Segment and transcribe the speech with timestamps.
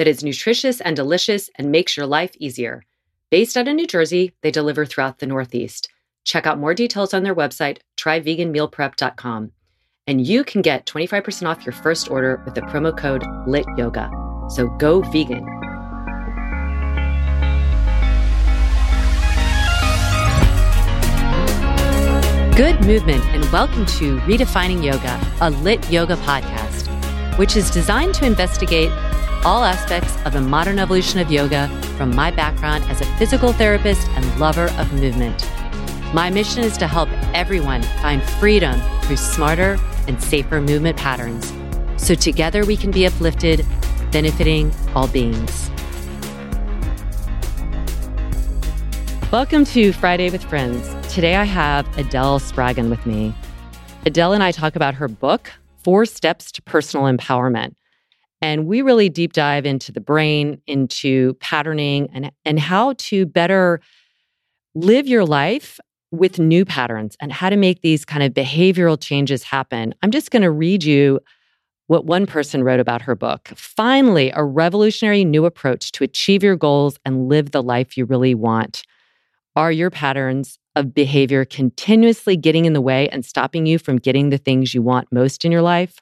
[0.00, 2.82] that is nutritious and delicious and makes your life easier.
[3.30, 5.90] Based out of New Jersey, they deliver throughout the Northeast.
[6.24, 9.52] Check out more details on their website, tryveganmealprep.com.
[10.06, 14.50] And you can get 25% off your first order with the promo code LYTYOGA.
[14.52, 15.44] So go vegan.
[22.56, 26.88] Good movement, and welcome to Redefining Yoga, a LYT yoga podcast,
[27.36, 28.90] which is designed to investigate
[29.44, 34.06] all aspects of the modern evolution of yoga from my background as a physical therapist
[34.10, 35.46] and lover of movement.
[36.12, 41.52] My mission is to help everyone find freedom through smarter and safer movement patterns
[41.96, 43.64] so together we can be uplifted,
[44.10, 45.70] benefiting all beings.
[49.30, 50.86] Welcome to Friday with Friends.
[51.14, 53.34] Today I have Adele Spraggon with me.
[54.04, 57.74] Adele and I talk about her book, Four Steps to Personal Empowerment.
[58.42, 63.80] And we really deep dive into the brain, into patterning, and, and how to better
[64.74, 65.78] live your life
[66.12, 69.94] with new patterns and how to make these kind of behavioral changes happen.
[70.02, 71.20] I'm just going to read you
[71.86, 73.48] what one person wrote about her book.
[73.56, 78.34] Finally, a revolutionary new approach to achieve your goals and live the life you really
[78.34, 78.84] want.
[79.56, 84.30] Are your patterns of behavior continuously getting in the way and stopping you from getting
[84.30, 85.98] the things you want most in your life?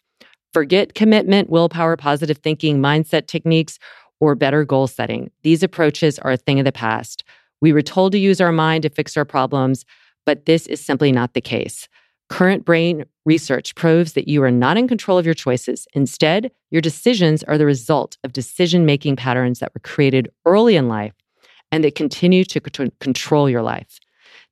[0.58, 3.78] Forget commitment, willpower, positive thinking, mindset techniques,
[4.18, 5.30] or better goal setting.
[5.44, 7.22] These approaches are a thing of the past.
[7.60, 9.84] We were told to use our mind to fix our problems,
[10.26, 11.86] but this is simply not the case.
[12.28, 15.86] Current brain research proves that you are not in control of your choices.
[15.94, 20.88] Instead, your decisions are the result of decision making patterns that were created early in
[20.88, 21.14] life
[21.70, 22.60] and that continue to
[22.98, 24.00] control your life.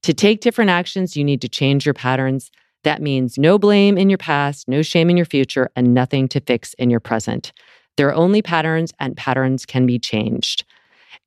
[0.04, 2.52] To take different actions, you need to change your patterns.
[2.86, 6.38] That means no blame in your past, no shame in your future, and nothing to
[6.38, 7.52] fix in your present.
[7.96, 10.64] There are only patterns, and patterns can be changed.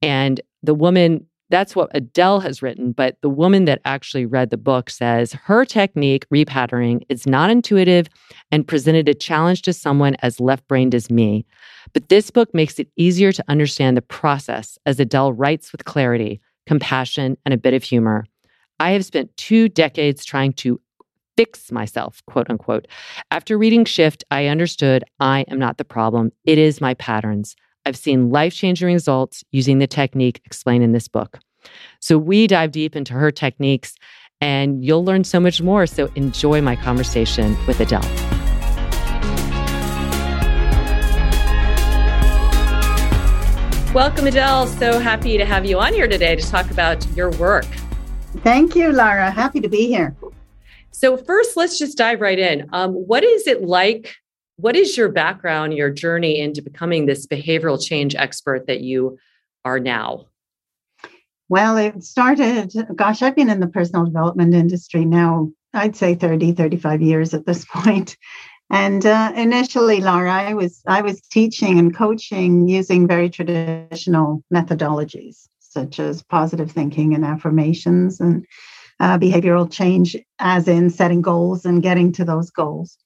[0.01, 4.57] And the woman, that's what Adele has written, but the woman that actually read the
[4.57, 8.07] book says her technique, repatterning, is not intuitive
[8.53, 11.45] and presented a challenge to someone as left brained as me.
[11.91, 16.39] But this book makes it easier to understand the process as Adele writes with clarity,
[16.67, 18.23] compassion, and a bit of humor.
[18.79, 20.79] I have spent two decades trying to
[21.39, 22.85] fix myself, quote unquote.
[23.31, 26.33] After reading Shift, I understood I am not the problem.
[26.43, 27.55] It is my patterns.
[27.85, 31.39] I've seen life changing results using the technique explained in this book.
[32.01, 33.95] So we dive deep into her techniques
[34.41, 35.87] and you'll learn so much more.
[35.87, 38.01] So enjoy my conversation with Adele.
[43.93, 44.67] Welcome, Adele.
[44.67, 47.63] So happy to have you on here today to talk about your work.
[48.43, 49.31] Thank you, Lara.
[49.31, 50.13] Happy to be here.
[50.91, 52.67] So, first, let's just dive right in.
[52.73, 54.15] Um, what is it like?
[54.57, 59.17] What is your background, your journey into becoming this behavioral change expert that you
[59.63, 60.25] are now?
[61.47, 66.53] Well, it started, gosh, I've been in the personal development industry now, I'd say 30,
[66.53, 68.17] 35 years at this point.
[68.71, 75.47] And uh, initially, Laura, I was I was teaching and coaching using very traditional methodologies
[75.59, 78.45] such as positive thinking and affirmations and
[78.99, 82.97] uh, behavioral change, as in setting goals and getting to those goals.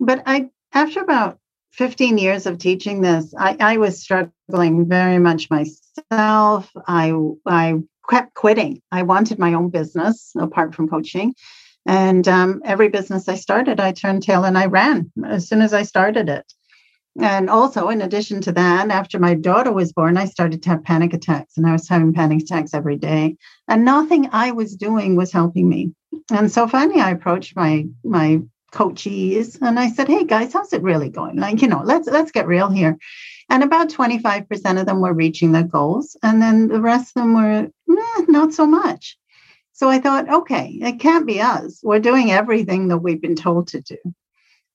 [0.00, 1.38] But I, after about
[1.72, 6.70] 15 years of teaching this, I, I was struggling very much myself.
[6.86, 7.12] I,
[7.46, 7.74] I
[8.08, 8.82] kept quitting.
[8.90, 11.34] I wanted my own business apart from coaching.
[11.86, 15.72] And um, every business I started, I turned tail and I ran as soon as
[15.72, 16.52] I started it.
[17.20, 20.84] And also, in addition to that, after my daughter was born, I started to have
[20.84, 23.36] panic attacks, and I was having panic attacks every day.
[23.66, 25.92] And nothing I was doing was helping me.
[26.30, 28.40] And so finally I approached my my
[28.72, 31.36] coachees and I said, Hey guys, how's it really going?
[31.36, 32.98] Like, you know, let's let's get real here.
[33.50, 36.16] And about 25% of them were reaching their goals.
[36.22, 39.16] And then the rest of them were eh, not so much.
[39.72, 41.80] So I thought, okay, it can't be us.
[41.82, 43.96] We're doing everything that we've been told to do.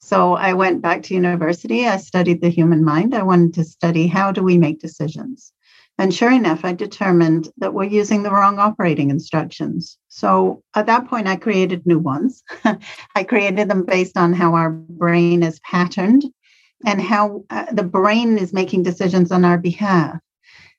[0.05, 1.87] So I went back to university.
[1.87, 3.15] I studied the human mind.
[3.15, 5.53] I wanted to study how do we make decisions.
[5.97, 9.97] And sure enough, I determined that we're using the wrong operating instructions.
[10.09, 12.43] So at that point, I created new ones.
[13.15, 16.25] I created them based on how our brain is patterned
[16.85, 20.19] and how uh, the brain is making decisions on our behalf.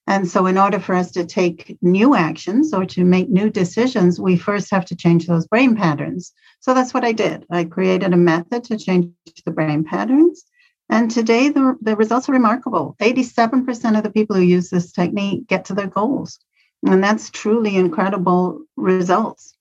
[0.06, 4.20] And so, in order for us to take new actions or to make new decisions,
[4.20, 6.32] we first have to change those brain patterns.
[6.60, 7.46] So, that's what I did.
[7.50, 9.08] I created a method to change
[9.46, 10.44] the brain patterns.
[10.90, 12.96] And today, the, the results are remarkable.
[13.00, 16.38] 87% of the people who use this technique get to their goals.
[16.86, 19.56] And that's truly incredible results.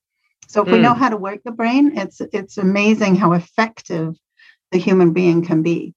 [0.50, 0.74] So, if mm.
[0.74, 1.00] we know hmm.
[1.00, 4.18] how to work the brain, it's, it's amazing how effective
[4.72, 5.95] the human being can be.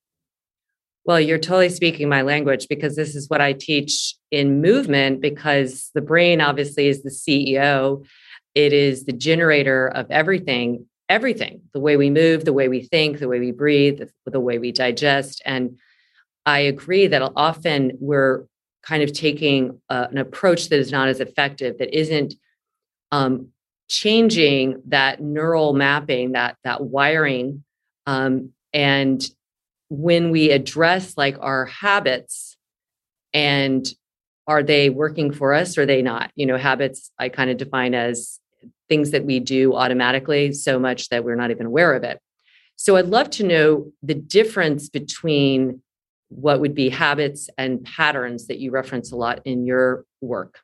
[1.06, 5.90] Well, you're totally speaking my language because this is what I teach in movement because
[5.94, 8.04] the brain obviously is the CEO.
[8.56, 13.20] It is the generator of everything, everything, the way we move, the way we think,
[13.20, 15.40] the way we breathe, the, the way we digest.
[15.46, 15.78] And
[16.44, 18.44] I agree that often we're
[18.82, 22.34] kind of taking uh, an approach that is not as effective, that isn't
[23.12, 23.50] um,
[23.88, 27.62] changing that neural mapping, that that wiring,
[28.06, 29.24] um, and
[29.88, 32.56] when we address like our habits
[33.32, 33.86] and
[34.46, 36.30] are they working for us or are they not?
[36.34, 38.40] You know habits i kind of define as
[38.88, 42.20] things that we do automatically so much that we're not even aware of it.
[42.76, 45.82] So i'd love to know the difference between
[46.28, 50.58] what would be habits and patterns that you reference a lot in your work.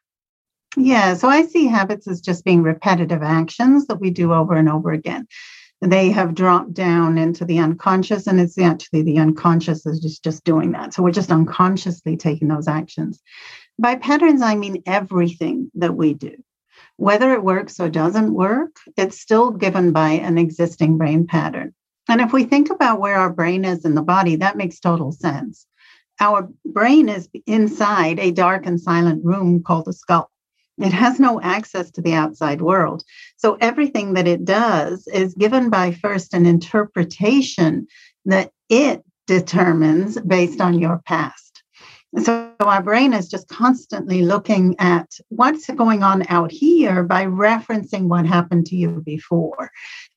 [0.77, 4.69] Yeah so i see habits as just being repetitive actions that we do over and
[4.69, 5.27] over again
[5.83, 10.45] they have dropped down into the unconscious and it's actually the unconscious is just, just
[10.45, 10.95] doing that.
[10.95, 13.21] So we're just unconsciously taking those actions.
[13.79, 16.37] By patterns i mean everything that we do.
[16.97, 21.75] Whether it works or doesn't work it's still given by an existing brain pattern.
[22.09, 25.11] And if we think about where our brain is in the body that makes total
[25.11, 25.67] sense.
[26.21, 30.31] Our brain is inside a dark and silent room called the skull
[30.79, 33.03] it has no access to the outside world.
[33.37, 37.87] So everything that it does is given by first an interpretation
[38.25, 41.63] that it determines based on your past.
[42.23, 48.03] So our brain is just constantly looking at what's going on out here by referencing
[48.03, 49.71] what happened to you before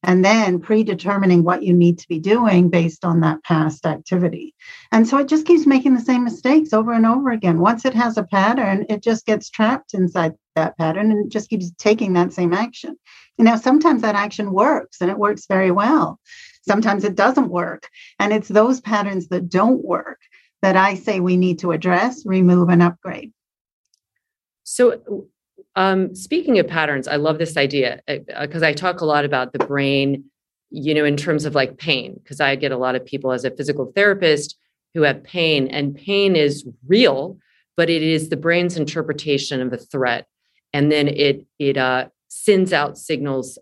[0.04, 4.54] and then predetermining what you need to be doing based on that past activity.
[4.92, 7.60] And so it just keeps making the same mistakes over and over again.
[7.60, 11.72] Once it has a pattern, it just gets trapped inside that pattern and just keeps
[11.78, 12.98] taking that same action.
[13.38, 16.20] You know, sometimes that action works and it works very well.
[16.68, 17.90] Sometimes it doesn't work.
[18.20, 20.20] And it's those patterns that don't work
[20.62, 23.32] that I say we need to address, remove, and upgrade.
[24.64, 25.28] So,
[25.76, 29.54] um, speaking of patterns, I love this idea because uh, I talk a lot about
[29.54, 30.24] the brain,
[30.72, 33.46] you know, in terms of like pain, because I get a lot of people as
[33.46, 34.58] a physical therapist
[34.96, 37.38] who have pain, and pain is real,
[37.78, 40.26] but it is the brain's interpretation of a threat,
[40.76, 43.58] and then it it uh, sends out signals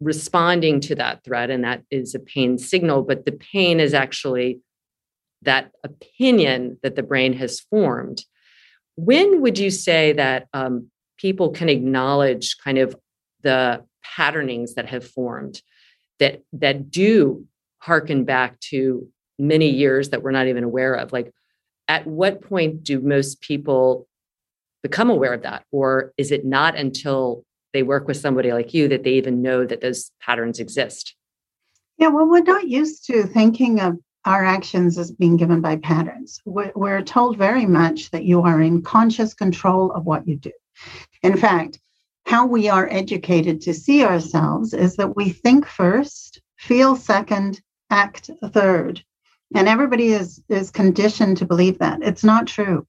[0.00, 3.02] responding to that threat, and that is a pain signal.
[3.02, 4.60] But the pain is actually
[5.42, 8.24] that opinion that the brain has formed.
[8.96, 12.96] When would you say that um, people can acknowledge kind of
[13.42, 15.62] the patternings that have formed
[16.18, 17.46] that that do
[17.78, 21.12] harken back to many years that we're not even aware of?
[21.12, 21.32] Like,
[21.86, 24.07] at what point do most people
[24.82, 28.88] become aware of that, or is it not until they work with somebody like you
[28.88, 31.14] that they even know that those patterns exist?
[31.98, 36.40] Yeah, well, we're not used to thinking of our actions as being given by patterns.
[36.44, 40.52] We're, told very much that you are in conscious control of what you do.
[41.22, 41.80] In fact,
[42.26, 48.30] how we are educated to see ourselves is that we think first, feel second, act
[48.52, 49.02] third.
[49.54, 52.02] And everybody is, is conditioned to believe that.
[52.02, 52.86] It's not true.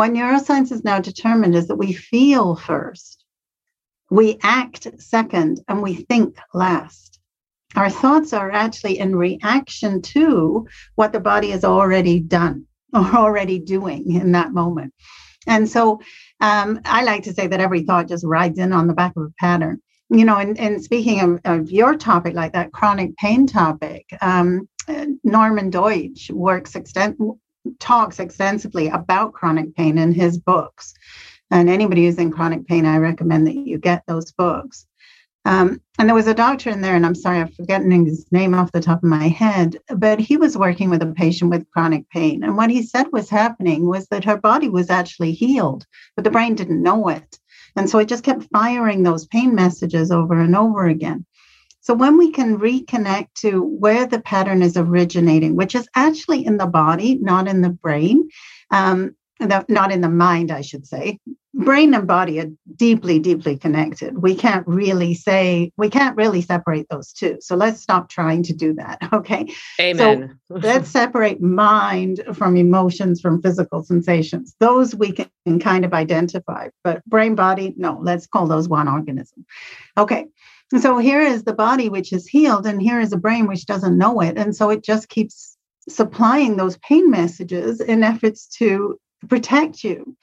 [0.00, 3.22] What neuroscience has now determined is that we feel first,
[4.10, 7.20] we act second, and we think last
[7.76, 12.64] our thoughts are actually in reaction to what the body has already done
[12.94, 14.94] or already doing in that moment.
[15.46, 16.00] And so
[16.40, 19.24] um, I like to say that every thought just rides in on the back of
[19.24, 19.82] a pattern.
[20.08, 24.66] You know, and, and speaking of, of your topic, like that chronic pain topic, um,
[25.22, 27.18] Norman Doidge works extent,
[27.78, 30.94] talks extensively about chronic pain in his books.
[31.50, 34.86] And anybody who's in chronic pain, I recommend that you get those books.
[35.46, 38.54] Um, and there was a doctor in there, and I'm sorry, I'm forgetting his name
[38.54, 42.08] off the top of my head, but he was working with a patient with chronic
[42.10, 42.44] pain.
[42.44, 46.30] And what he said was happening was that her body was actually healed, but the
[46.30, 47.38] brain didn't know it.
[47.74, 51.24] And so it just kept firing those pain messages over and over again.
[51.90, 56.56] So when we can reconnect to where the pattern is originating, which is actually in
[56.56, 58.28] the body, not in the brain,
[58.70, 61.18] um, not in the mind, I should say.
[61.52, 64.22] Brain and body are deeply, deeply connected.
[64.22, 67.38] We can't really say, we can't really separate those two.
[67.40, 68.98] So let's stop trying to do that.
[69.12, 69.52] Okay.
[69.80, 70.38] Amen.
[70.46, 74.54] So let's separate mind from emotions, from physical sensations.
[74.60, 79.44] Those we can kind of identify, but brain, body, no, let's call those one organism.
[79.98, 80.26] Okay.
[80.78, 83.98] So here is the body which is healed, and here is a brain which doesn't
[83.98, 84.38] know it.
[84.38, 85.56] And so it just keeps
[85.88, 88.98] supplying those pain messages in efforts to
[89.28, 90.16] protect you.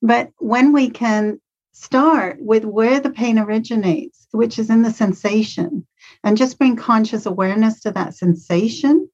[0.00, 1.40] But when we can
[1.72, 5.86] start with where the pain originates, which is in the sensation,
[6.24, 9.08] and just bring conscious awareness to that sensation.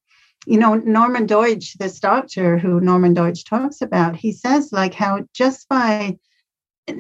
[0.47, 5.25] You know, Norman Doidge, this doctor who Norman Doidge talks about, he says, like, how
[5.33, 6.19] just by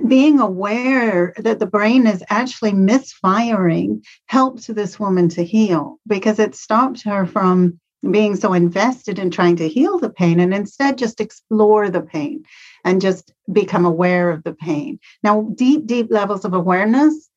[0.08, 6.54] being aware that the brain is actually misfiring helped this woman to heal because it
[6.54, 7.78] stopped her from
[8.10, 12.44] being so invested in trying to heal the pain and instead just explore the pain
[12.84, 14.98] and just become aware of the pain.
[15.22, 17.28] Now, deep, deep levels of awareness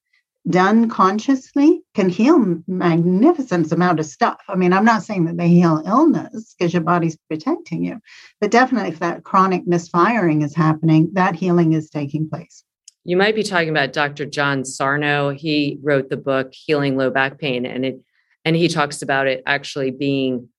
[0.49, 4.39] done consciously can heal magnificent amount of stuff.
[4.47, 7.99] I mean, I'm not saying that they heal illness because your body's protecting you,
[8.39, 12.63] but definitely if that chronic misfiring is happening, that healing is taking place.
[13.03, 14.25] You might be talking about Dr.
[14.25, 15.31] John Sarno.
[15.31, 17.99] He wrote the book Healing Low Back Pain and it
[18.45, 20.49] and he talks about it actually being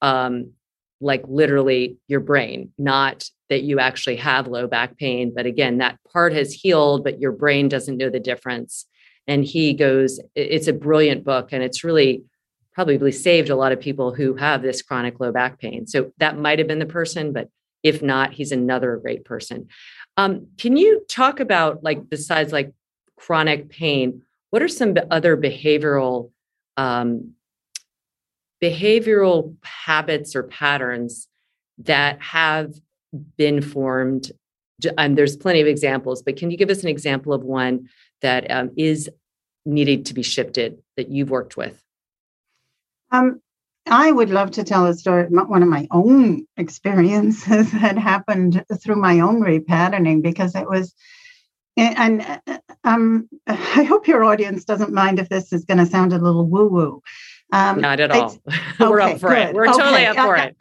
[0.00, 0.52] um,
[1.00, 5.32] like literally your brain, not that you actually have low back pain.
[5.34, 8.86] But again, that part has healed, but your brain doesn't know the difference.
[9.26, 12.24] And he goes, it's a brilliant book, and it's really
[12.74, 15.86] probably saved a lot of people who have this chronic low back pain.
[15.86, 17.48] So that might have been the person, but
[17.82, 19.68] if not, he's another great person.
[20.16, 22.72] Um, can you talk about like besides like
[23.16, 26.30] chronic pain, what are some other behavioral
[26.76, 27.32] um,
[28.62, 31.28] behavioral habits or patterns
[31.78, 32.74] that have
[33.36, 34.30] been formed
[34.96, 37.88] and there's plenty of examples but can you give us an example of one
[38.22, 39.10] that um, is
[39.64, 41.82] needed to be shifted that you've worked with
[43.10, 43.40] um,
[43.86, 48.96] i would love to tell a story one of my own experiences that happened through
[48.96, 50.94] my own repatterning because it was
[51.76, 52.40] and
[52.84, 56.46] um, i hope your audience doesn't mind if this is going to sound a little
[56.46, 57.02] woo woo
[57.52, 58.38] um, Not at all.
[58.80, 59.48] We're up for good.
[59.48, 59.54] it.
[59.54, 59.78] We're okay.
[59.78, 60.56] totally up for it.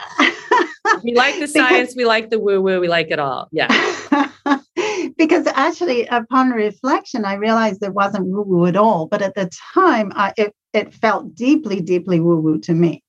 [1.03, 1.93] we like the science.
[1.93, 2.81] Because, we like the woo woo.
[2.81, 3.47] We like it all.
[3.51, 3.69] Yeah.
[5.21, 9.05] Because actually, upon reflection, I realized it wasn't woo woo at all.
[9.05, 13.03] But at the time, I, it, it felt deeply, deeply woo woo to me.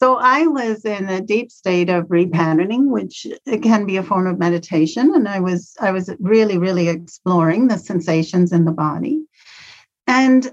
[0.00, 4.26] So I was in a deep state of repatterning, which uh, can be a form
[4.26, 9.22] of meditation, and I was I was really, really exploring the sensations in the body.
[10.06, 10.50] And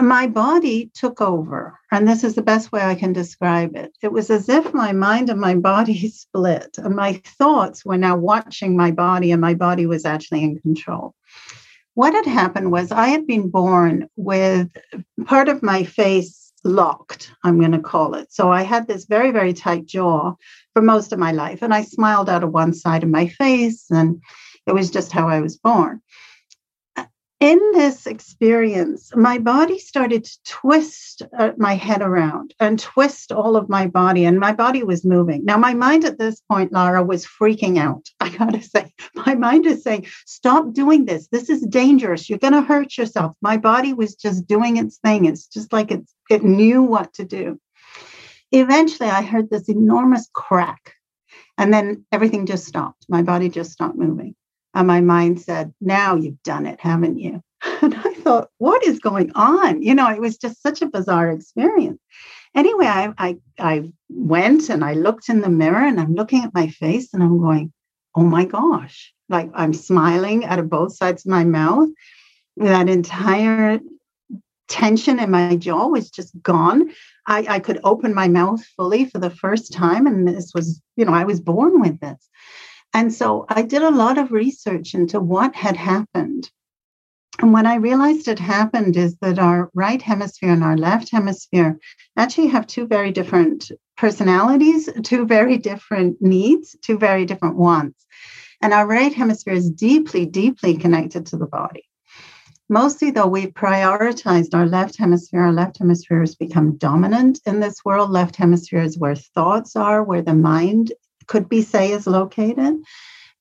[0.00, 1.78] my body took over.
[1.90, 3.92] And this is the best way I can describe it.
[4.02, 8.16] It was as if my mind and my body split, and my thoughts were now
[8.16, 11.14] watching my body, and my body was actually in control.
[11.94, 14.68] What had happened was I had been born with
[15.26, 18.32] part of my face locked, I'm going to call it.
[18.32, 20.34] So I had this very, very tight jaw
[20.74, 23.86] for most of my life, and I smiled out of one side of my face,
[23.90, 24.22] and
[24.66, 26.02] it was just how I was born
[27.40, 33.56] in this experience, my body started to twist uh, my head around and twist all
[33.56, 35.44] of my body, and my body was moving.
[35.44, 38.08] Now, my mind at this point, Lara, was freaking out.
[38.20, 41.28] I gotta say, my mind is saying, Stop doing this.
[41.28, 42.28] This is dangerous.
[42.28, 43.36] You're gonna hurt yourself.
[43.40, 45.24] My body was just doing its thing.
[45.24, 47.60] It's just like it's, it knew what to do.
[48.50, 50.94] Eventually, I heard this enormous crack,
[51.56, 53.06] and then everything just stopped.
[53.08, 54.34] My body just stopped moving.
[54.78, 57.42] And my mind said, Now you've done it, haven't you?
[57.82, 59.82] And I thought, What is going on?
[59.82, 62.00] You know, it was just such a bizarre experience.
[62.54, 66.54] Anyway, I, I, I went and I looked in the mirror and I'm looking at
[66.54, 67.72] my face and I'm going,
[68.14, 69.12] Oh my gosh.
[69.28, 71.88] Like I'm smiling out of both sides of my mouth.
[72.56, 73.80] That entire
[74.68, 76.90] tension in my jaw was just gone.
[77.26, 80.06] I, I could open my mouth fully for the first time.
[80.06, 82.28] And this was, you know, I was born with this.
[82.94, 86.50] And so I did a lot of research into what had happened.
[87.40, 91.78] And what I realized had happened is that our right hemisphere and our left hemisphere
[92.16, 98.04] actually have two very different personalities, two very different needs, two very different wants.
[98.60, 101.84] And our right hemisphere is deeply, deeply connected to the body.
[102.68, 105.42] Mostly, though, we've prioritized our left hemisphere.
[105.42, 108.10] Our left hemisphere has become dominant in this world.
[108.10, 110.92] Left hemisphere is where thoughts are, where the mind
[111.28, 112.76] could be, say, is located.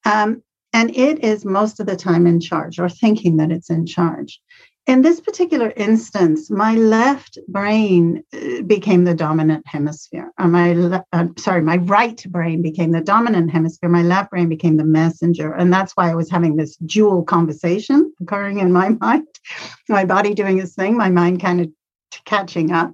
[0.06, 3.86] Um, and it is most of the time in charge or thinking that it's in
[3.86, 4.40] charge.
[4.86, 10.32] In this particular instance, my left brain uh, became the dominant hemisphere.
[10.40, 13.90] Or my le- uh, sorry, my right brain became the dominant hemisphere.
[13.90, 18.14] My left brain became the messenger, and that's why I was having this dual conversation
[18.22, 19.28] occurring in my mind.
[19.90, 21.70] My body doing its thing, my mind kind of
[22.24, 22.94] catching up.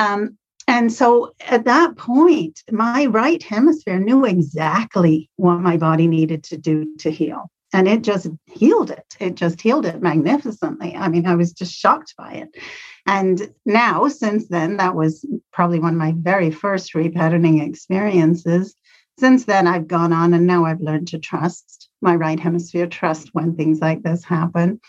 [0.00, 6.44] Um, and so at that point, my right hemisphere knew exactly what my body needed
[6.44, 9.16] to do to heal and it just healed it.
[9.18, 10.94] It just healed it magnificently.
[10.94, 12.56] I mean, I was just shocked by it.
[13.04, 18.76] And now, since then, that was probably one of my very first repatterning experiences.
[19.18, 23.30] Since then, I've gone on and now I've learned to trust my right hemisphere, trust
[23.32, 24.80] when things like this happen,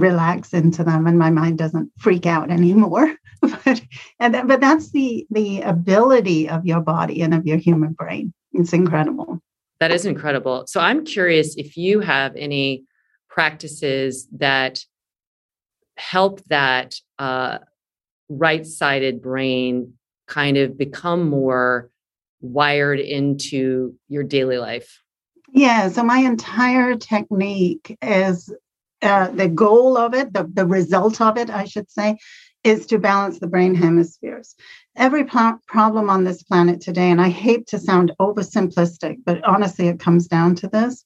[0.00, 3.14] relax into them, and my mind doesn't freak out anymore.
[3.40, 3.82] but,
[4.20, 8.32] and, but that's the, the ability of your body and of your human brain.
[8.52, 9.40] It's incredible.
[9.80, 10.66] That is incredible.
[10.66, 12.84] So I'm curious if you have any
[13.28, 14.84] practices that
[15.96, 17.58] help that uh,
[18.28, 19.94] right sided brain
[20.26, 21.90] kind of become more
[22.40, 25.02] wired into your daily life.
[25.52, 25.88] Yeah.
[25.88, 28.52] So my entire technique is
[29.04, 32.18] uh, the goal of it, the, the result of it, I should say,
[32.64, 34.54] is to balance the brain hemispheres.
[34.96, 39.88] Every po- problem on this planet today, and I hate to sound oversimplistic, but honestly,
[39.88, 41.04] it comes down to this.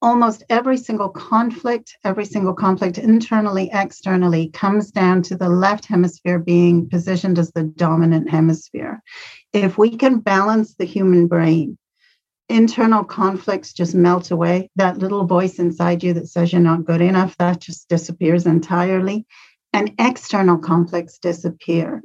[0.00, 6.38] Almost every single conflict, every single conflict internally, externally, comes down to the left hemisphere
[6.38, 9.02] being positioned as the dominant hemisphere.
[9.52, 11.78] If we can balance the human brain,
[12.52, 14.70] internal conflicts just melt away.
[14.76, 19.26] That little voice inside you that says you're not good enough, that just disappears entirely
[19.72, 22.02] and external conflicts disappear.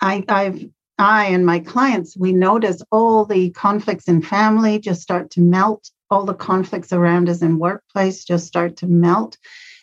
[0.00, 0.64] I, I've
[0.98, 5.90] I and my clients, we notice all the conflicts in family just start to melt.
[6.10, 9.36] All the conflicts around us in workplace just start to melt.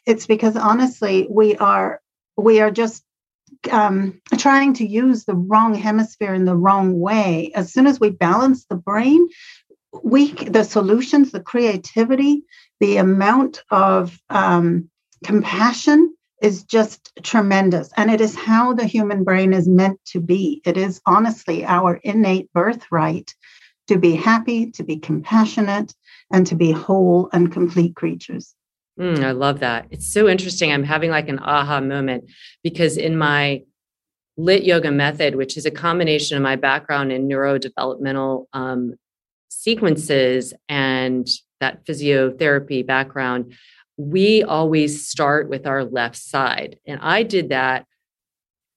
[0.06, 2.02] It's because honestly, we are
[2.36, 3.04] we are just
[3.72, 7.52] um, trying to use the wrong hemisphere in the wrong way.
[7.56, 9.28] As soon as we balance the brain,
[10.04, 12.44] we the solutions, the creativity,
[12.80, 14.90] the amount of um,
[15.24, 17.90] compassion is just tremendous.
[17.98, 20.62] And it is how the human brain is meant to be.
[20.66, 23.34] It is honestly our innate birthright
[23.88, 25.94] to be happy, to be compassionate,
[26.32, 28.54] and to be whole and complete creatures.
[29.00, 29.88] Mm, I love that.
[29.92, 30.72] It's so interesting.
[30.72, 32.32] I'm having like an aha moment
[32.64, 33.64] because in my
[34.38, 38.96] LYT yoga method, which is a combination of my background in neurodevelopmental um,
[39.62, 41.28] sequences and
[41.60, 43.54] that physiotherapy background,
[43.98, 46.78] we always start with our left side.
[46.86, 47.86] And I did that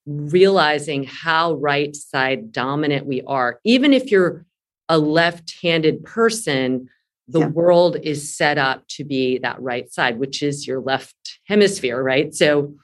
[0.06, 3.60] realizing how right side dominant we are.
[3.64, 4.46] Even if you're
[4.88, 6.88] a left handed person,
[7.26, 7.48] the yeah.
[7.48, 12.34] world is set up to be that right side, which is your left hemisphere, right?
[12.34, 12.74] So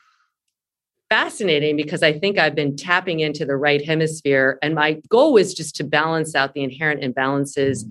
[1.14, 4.58] fascinating because I think I've been tapping into the right hemisphere.
[4.62, 7.84] And my goal was just to balance out the inherent imbalances.
[7.84, 7.90] Mm-hmm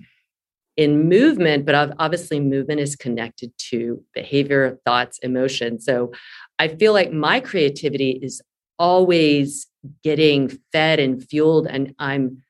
[0.76, 5.78] in movement, but obviously movement is connected to behavior, thoughts, emotion.
[5.78, 6.12] So
[6.58, 8.42] I feel like my creativity is
[8.76, 9.68] always
[10.02, 12.42] getting fed and fueled and I'm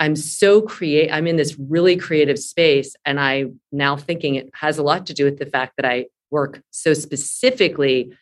[0.00, 4.76] I'm so create I'm in this really creative space and I now thinking it has
[4.76, 8.12] a lot to do with the fact that I work so specifically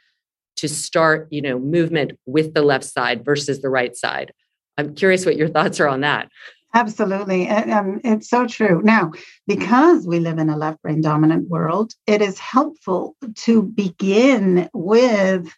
[0.57, 4.33] to start, you know, movement with the left side versus the right side.
[4.79, 6.29] I'm curious what your thoughts are on that.
[6.75, 7.49] Absolutely.
[7.49, 8.83] Um, it's so true.
[8.85, 9.13] Now,
[9.47, 15.51] because we live in a left brain dominant world, it is helpful to begin with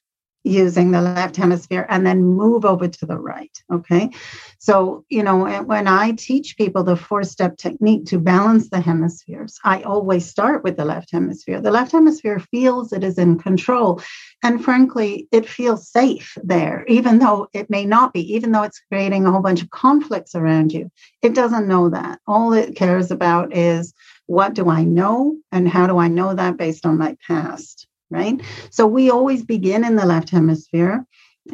[0.44, 3.56] using the left hemisphere and then move over to the right.
[3.72, 4.10] Okay.
[4.58, 9.58] So, you know, when I teach people the four step technique to balance the hemispheres,
[9.64, 11.60] I always start with the left hemisphere.
[11.60, 14.00] The left hemisphere feels it is in control.
[14.42, 18.80] And frankly, it feels safe there, even though it may not be, even though it's
[18.90, 20.90] creating a whole bunch of conflicts around you.
[21.22, 22.20] It doesn't know that.
[22.26, 23.92] All it cares about is
[24.26, 28.40] what do I know and how do I know that based on my past right?
[28.70, 31.04] So we always begin in the left hemisphere.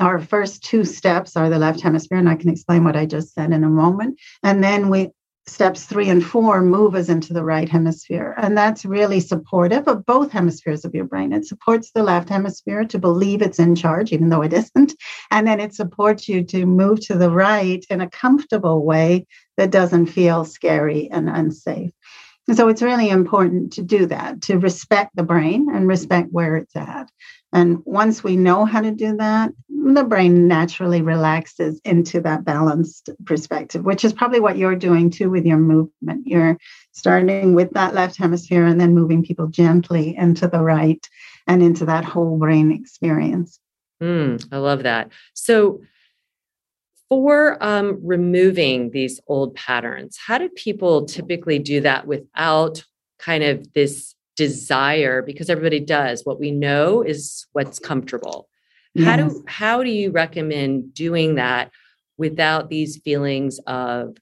[0.00, 3.32] Our first two steps are the left hemisphere, and I can explain what I just
[3.34, 4.18] said in a moment.
[4.42, 5.10] And then we
[5.46, 8.34] steps three and four move us into the right hemisphere.
[8.38, 11.32] And that's really supportive of both hemispheres of your brain.
[11.32, 14.94] It supports the left hemisphere to believe it's in charge, even though it isn't.
[15.30, 19.70] And then it supports you to move to the right in a comfortable way that
[19.70, 21.90] doesn't feel scary and unsafe.
[22.52, 26.76] So it's really important to do that, to respect the brain and respect where it's
[26.76, 27.10] at.
[27.52, 33.10] And once we know how to do that, the brain naturally relaxes into that balanced
[33.24, 36.26] perspective, which is probably what you're doing too with your movement.
[36.26, 36.58] You're
[36.92, 41.06] starting with that left hemisphere and then moving people gently into the right
[41.46, 43.58] and into that whole brain experience.
[44.02, 45.10] Mm, I love that.
[45.34, 45.80] So,
[47.08, 52.84] for um, removing these old patterns, how do people typically do that without
[53.18, 55.22] kind of this desire?
[55.22, 56.24] Because everybody does.
[56.24, 58.48] What we know is what's comfortable.
[58.94, 59.08] Yes.
[59.08, 61.70] How do how do you recommend doing that
[62.16, 64.16] without these feelings of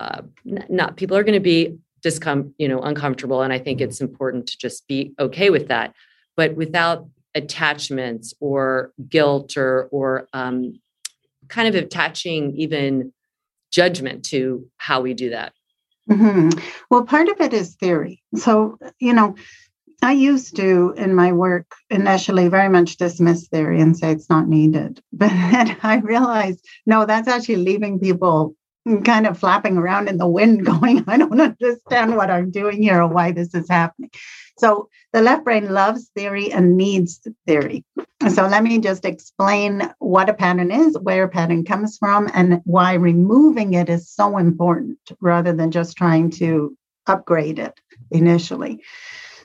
[0.00, 4.00] uh, not people are going to be discom you know uncomfortable, and I think it's
[4.00, 5.94] important to just be okay with that,
[6.36, 10.80] but without attachments or guilt or or um,
[11.48, 13.12] kind of attaching even
[13.70, 15.52] judgment to how we do that?
[16.10, 16.58] Mm-hmm.
[16.90, 18.22] Well, part of it is theory.
[18.34, 19.34] So, you know,
[20.00, 24.48] I used to in my work initially very much dismiss theory and say it's not
[24.48, 25.02] needed.
[25.12, 28.54] But then I realized, no, that's actually leaving people
[29.04, 33.02] kind of flapping around in the wind, going, I don't understand what I'm doing here
[33.02, 34.10] or why this is happening.
[34.58, 37.84] So the left brain loves theory and needs theory.
[38.28, 42.60] So let me just explain what a pattern is, where a pattern comes from, and
[42.64, 47.74] why removing it is so important rather than just trying to upgrade it
[48.10, 48.82] initially.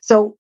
[0.02, 0.38] So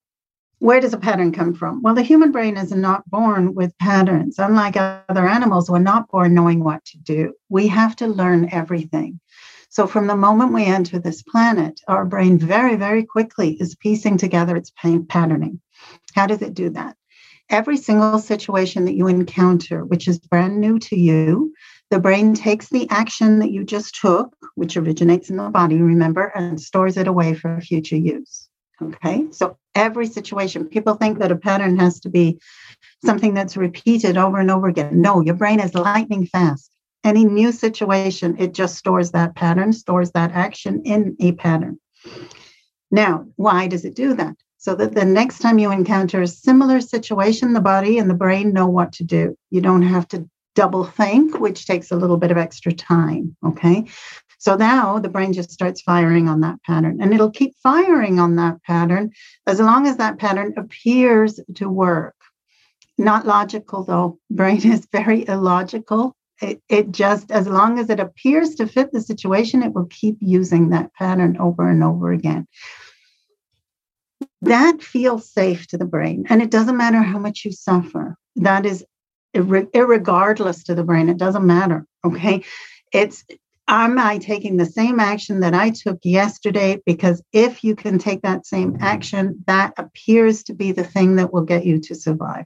[0.63, 1.81] where does a pattern come from?
[1.81, 4.39] Well, the human brain is not born with patterns.
[4.39, 4.77] Unlike
[5.09, 7.33] other animals, we're not born knowing what to do.
[7.49, 9.19] We have to learn everything.
[9.67, 14.15] So, from the moment we enter this planet, our brain very, very quickly is piecing
[14.15, 14.71] together its
[15.09, 15.59] patterning.
[16.15, 16.95] How does it do that?
[17.49, 21.53] Every single situation that you encounter, which is brand new to you,
[21.89, 26.31] the brain takes the action that you just took, which originates in the body, remember,
[26.33, 28.47] and stores it away for future use.
[28.87, 32.39] Okay, so every situation, people think that a pattern has to be
[33.05, 35.01] something that's repeated over and over again.
[35.01, 40.11] No, your brain is lightning fast any new situation, it just stores that pattern, stores
[40.11, 41.79] that action in a pattern.
[42.91, 44.35] Now, why does it do that?
[44.57, 48.53] So that the next time you encounter a similar situation, the body and the brain
[48.53, 49.35] know what to do.
[49.49, 53.35] You don't have to double think, which takes a little bit of extra time.
[53.45, 53.85] Okay.
[54.43, 58.35] So now the brain just starts firing on that pattern and it'll keep firing on
[58.35, 59.11] that pattern
[59.47, 62.15] as long as that pattern appears to work.
[62.97, 64.19] Not logical though.
[64.29, 68.99] Brain is very illogical it, it just, as long as it appears to fit the
[68.99, 72.47] situation, it will keep using that pattern over and over again.
[74.41, 76.25] That feels safe to the brain.
[76.29, 78.17] And it doesn't matter how much you suffer.
[78.35, 78.83] That is
[79.33, 81.07] ir- irregardless to the brain.
[81.07, 81.85] It doesn't matter.
[82.05, 82.43] Okay.
[82.91, 83.23] It's,
[83.67, 86.81] am I taking the same action that I took yesterday?
[86.85, 88.83] Because if you can take that same mm-hmm.
[88.83, 92.45] action, that appears to be the thing that will get you to survive.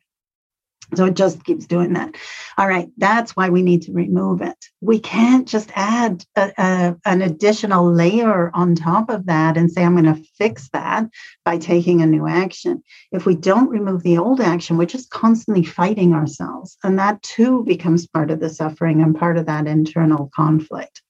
[0.96, 2.16] So it just keeps doing that.
[2.58, 4.56] All right, that's why we need to remove it.
[4.80, 9.84] We can't just add a, a, an additional layer on top of that and say,
[9.84, 11.10] I'm going to fix that
[11.44, 12.84] by taking a new action.
[13.12, 16.78] If we don't remove the old action, we're just constantly fighting ourselves.
[16.86, 21.02] And that too becomes part of the suffering and part of that internal conflict.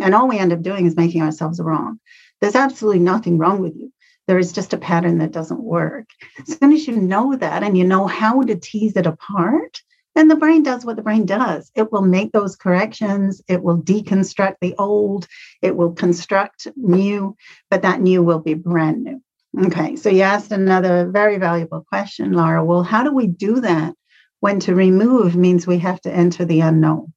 [0.00, 2.00] And all we end up doing is making ourselves wrong.
[2.40, 3.92] There's absolutely nothing wrong with you.
[4.26, 6.06] There is just a pattern that doesn't work.
[6.38, 9.80] As soon as you know that and you know how to tease it apart,
[10.14, 11.70] then the brain does what the brain does.
[11.74, 15.26] It will make those corrections, it will deconstruct the old,
[15.62, 17.36] it will construct new,
[17.70, 19.22] but that new will be brand new.
[19.66, 22.64] Okay, so you asked another very valuable question, Laura.
[22.64, 23.94] Well, how do we do that
[24.40, 27.12] when to remove means we have to enter the unknown?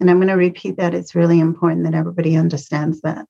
[0.00, 0.94] And I'm going to repeat that.
[0.94, 3.26] It's really important that everybody understands that.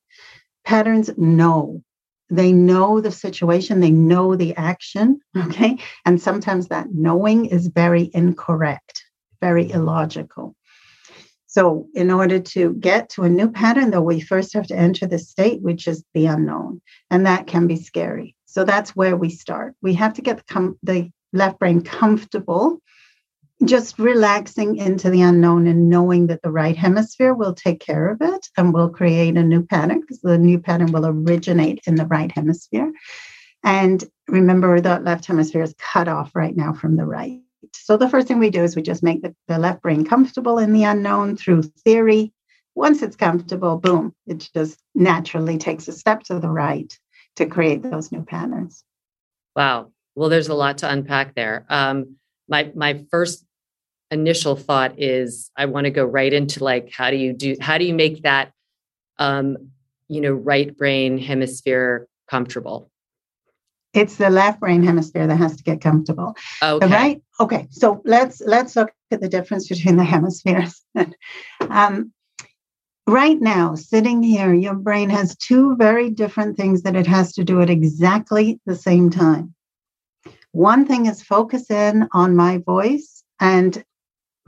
[0.64, 1.82] Patterns know
[2.30, 5.20] they know the situation, they know the action.
[5.36, 5.50] Mm-hmm.
[5.50, 5.78] Okay.
[6.06, 9.04] And sometimes that knowing is very incorrect,
[9.40, 10.54] very illogical.
[11.46, 15.08] So, in order to get to a new pattern, though, we first have to enter
[15.08, 16.80] the state, which is the unknown.
[17.10, 18.36] And that can be scary.
[18.46, 19.74] So, that's where we start.
[19.82, 22.80] We have to get the, com- the left brain comfortable
[23.64, 28.18] just relaxing into the unknown and knowing that the right hemisphere will take care of
[28.22, 32.06] it and will create a new pattern because the new pattern will originate in the
[32.06, 32.90] right hemisphere.
[33.62, 37.40] And remember, the left hemisphere is cut off right now from the right.
[37.74, 40.58] So the first thing we do is we just make the, the left brain comfortable
[40.58, 42.32] in the unknown through theory.
[42.74, 46.98] Once it's comfortable, boom, it just naturally takes a step to the right
[47.36, 48.82] to create those new patterns.
[49.54, 49.92] Wow.
[50.14, 51.66] Well, there's a lot to unpack there.
[51.68, 52.16] Um,
[52.48, 53.44] my my first
[54.10, 57.78] initial thought is I want to go right into like how do you do how
[57.78, 58.52] do you make that
[59.18, 59.56] um
[60.08, 62.90] you know right brain hemisphere comfortable?
[63.92, 66.36] It's the left brain hemisphere that has to get comfortable.
[66.62, 66.86] Okay.
[66.86, 67.22] Right?
[67.40, 67.66] Okay.
[67.70, 70.82] So let's let's look at the difference between the hemispheres.
[71.68, 72.12] um,
[73.06, 77.44] right now, sitting here, your brain has two very different things that it has to
[77.44, 79.54] do at exactly the same time.
[80.52, 83.84] One thing is focus in on my voice and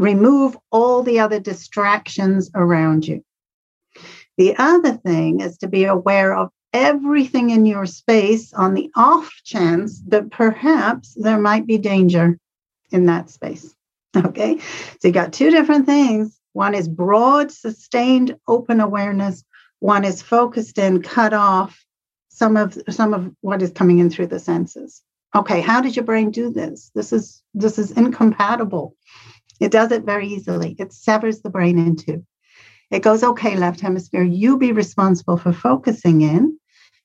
[0.03, 3.25] remove all the other distractions around you.
[4.37, 9.31] The other thing is to be aware of everything in your space on the off
[9.45, 12.39] chance that perhaps there might be danger
[12.91, 13.75] in that space.
[14.15, 14.59] Okay.
[15.01, 16.39] So you got two different things.
[16.53, 19.43] One is broad, sustained, open awareness.
[19.79, 21.83] One is focused in, cut off
[22.29, 25.01] some of some of what is coming in through the senses.
[25.35, 26.91] Okay, how did your brain do this?
[26.95, 28.95] This is this is incompatible.
[29.63, 30.75] It does it very easily.
[30.77, 32.27] It severs the brain in two.
[32.91, 36.59] It goes, okay, left hemisphere, you be responsible for focusing in,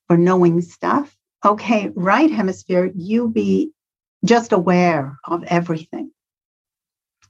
[0.08, 1.15] for knowing stuff.
[1.46, 3.74] Okay, right hemisphere, you be
[4.26, 6.10] just aware of everything.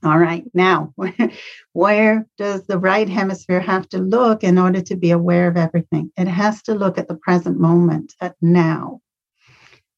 [0.02, 0.94] All right, now,
[1.74, 6.10] where does the right hemisphere have to look in order to be aware of everything?
[6.16, 9.02] It has to look at the present moment, at now.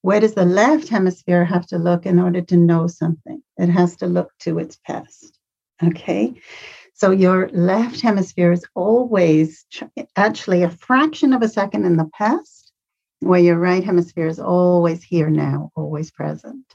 [0.01, 3.41] Where does the left hemisphere have to look in order to know something?
[3.57, 5.37] It has to look to its past.
[5.83, 6.35] Okay,
[6.93, 9.65] so your left hemisphere is always
[10.15, 12.71] actually a fraction of a second in the past,
[13.19, 16.65] where your right hemisphere is always here now, always present.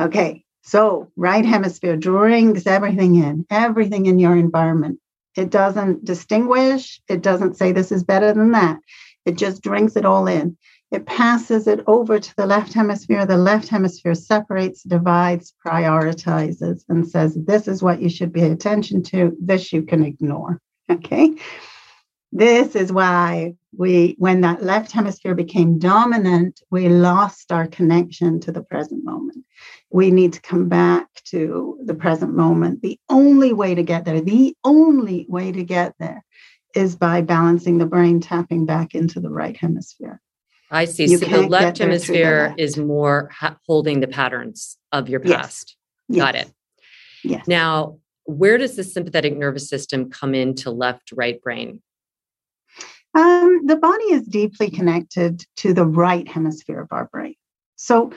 [0.00, 5.00] Okay, so, right hemisphere drinks everything in, everything in your environment.
[5.36, 8.78] It doesn't distinguish, it doesn't say this is better than that.
[9.26, 10.56] It just drinks it all in.
[10.92, 13.24] It passes it over to the left hemisphere.
[13.24, 19.02] The left hemisphere separates, divides, prioritizes, and says, This is what you should pay attention
[19.04, 19.34] to.
[19.40, 20.60] This you can ignore.
[20.90, 21.36] Okay.
[22.32, 28.52] This is why we, when that left hemisphere became dominant, we lost our connection to
[28.52, 29.44] the present moment.
[29.90, 32.82] We need to come back to the present moment.
[32.82, 36.24] The only way to get there, the only way to get there
[36.74, 40.20] is by balancing the brain, tapping back into the right hemisphere.
[40.72, 41.04] I see.
[41.04, 42.60] You so the left hemisphere left.
[42.60, 45.76] is more ha- holding the patterns of your past.
[46.08, 46.18] Yes.
[46.18, 46.46] Got yes.
[46.46, 46.52] it.
[47.24, 47.46] Yes.
[47.46, 51.82] Now, where does the sympathetic nervous system come into left right brain?
[53.14, 57.34] Um, the body is deeply connected to the right hemisphere of our brain.
[57.76, 58.12] So,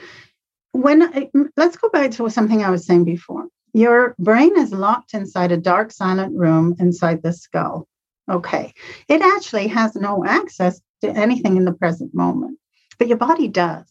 [0.72, 3.46] when I, let's go back to something I was saying before.
[3.74, 7.86] Your brain is locked inside a dark, silent room inside the skull.
[8.30, 8.72] Okay.
[9.08, 12.58] It actually has no access to anything in the present moment,
[12.98, 13.86] but your body does.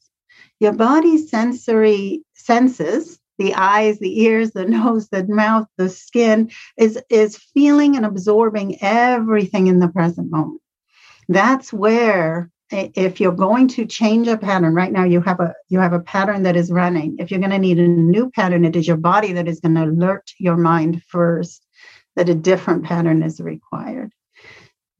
[0.59, 6.99] Your body's sensory senses, the eyes, the ears, the nose, the mouth, the skin, is,
[7.09, 10.61] is feeling and absorbing everything in the present moment.
[11.27, 15.79] That's where if you're going to change a pattern right now you have a you
[15.79, 17.15] have a pattern that is running.
[17.19, 19.75] If you're going to need a new pattern it is your body that is going
[19.75, 21.65] to alert your mind first
[22.15, 24.11] that a different pattern is required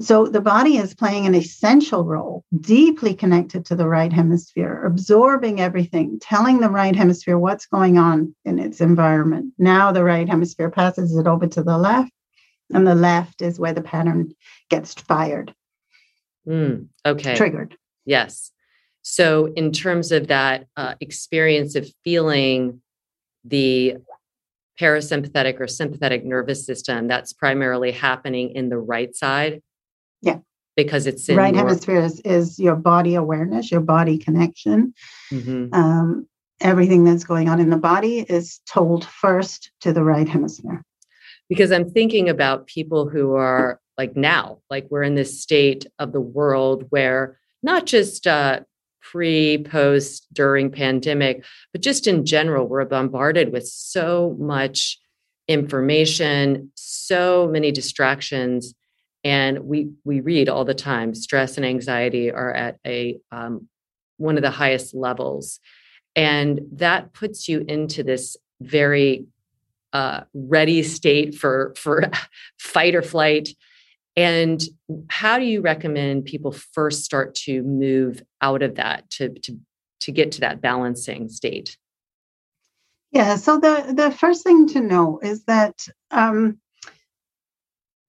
[0.01, 5.61] so the body is playing an essential role deeply connected to the right hemisphere absorbing
[5.61, 10.69] everything telling the right hemisphere what's going on in its environment now the right hemisphere
[10.69, 12.11] passes it over to the left
[12.73, 14.33] and the left is where the pattern
[14.69, 15.53] gets fired
[16.47, 17.35] Mm, okay.
[17.35, 17.77] Triggered.
[18.05, 18.51] Yes.
[19.01, 22.81] So, in terms of that uh, experience of feeling
[23.43, 23.97] the
[24.79, 29.61] parasympathetic or sympathetic nervous system, that's primarily happening in the right side.
[30.25, 30.39] Yeah.
[30.75, 31.65] Because it's in right your...
[31.65, 34.93] hemisphere is, is, your body awareness, your body connection.
[35.31, 35.73] Mm-hmm.
[35.73, 36.27] Um,
[36.59, 40.83] everything that's going on in the body is told first to the right hemisphere.
[41.47, 46.11] Because I'm thinking about people who are like now like we're in this state of
[46.11, 48.61] the world where not just uh,
[49.01, 54.99] pre post during pandemic but just in general we're bombarded with so much
[55.47, 58.73] information so many distractions
[59.25, 63.67] and we we read all the time stress and anxiety are at a um,
[64.17, 65.59] one of the highest levels
[66.15, 69.25] and that puts you into this very
[69.91, 72.03] uh, ready state for for
[72.57, 73.49] fight or flight
[74.15, 74.61] and
[75.09, 79.57] how do you recommend people first start to move out of that to, to,
[80.01, 81.77] to get to that balancing state?
[83.11, 86.59] Yeah, so the, the first thing to know is that um,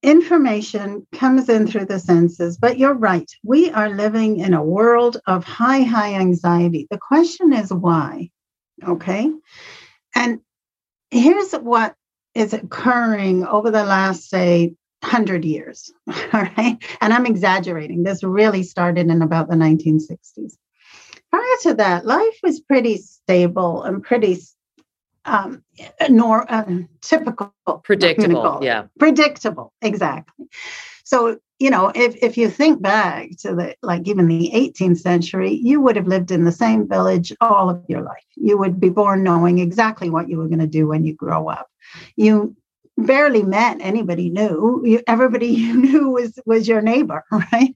[0.07, 3.31] information comes in through the senses, but you're right.
[3.43, 6.87] We are living in a world of high, high anxiety.
[6.91, 8.31] The question is why?
[8.87, 9.29] Okay.
[10.15, 10.41] And
[11.11, 11.97] here's what
[12.35, 15.93] is occurring over the last, say, 100 years.
[16.33, 16.77] All right.
[17.01, 18.05] And I'm exaggerating.
[18.05, 20.57] This really started in about the 1960s.
[21.31, 24.39] prior to that, life was pretty stable and pretty
[25.27, 25.63] um,
[26.09, 26.65] nor uh,
[27.03, 27.53] typical,
[27.85, 28.61] predictable.
[28.63, 29.73] Yeah, predictable.
[29.83, 30.47] Exactly.
[31.05, 35.53] So you know, if if you think back to the like even the 18th century,
[35.63, 38.25] you would have lived in the same village all of your life.
[38.37, 41.49] You would be born knowing exactly what you were going to do when you grow
[41.49, 41.69] up.
[42.17, 42.55] You
[42.99, 44.83] barely met anybody new.
[44.85, 47.75] You, everybody you knew was was your neighbor, right?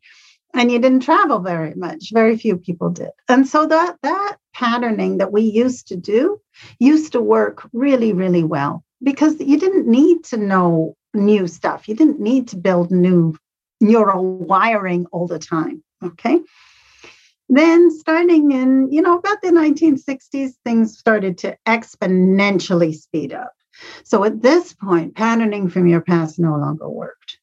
[0.55, 2.11] And you didn't travel very much.
[2.13, 3.11] Very few people did.
[3.29, 6.41] And so that that patterning that we used to do
[6.79, 11.89] used to work really really well because you didn't need to know new stuff.
[11.89, 13.37] You didn't need to build new
[13.81, 16.41] neural wiring all the time okay?
[17.49, 23.53] Then starting in you know about the 1960s things started to exponentially speed up.
[24.05, 27.39] So at this point patterning from your past no longer worked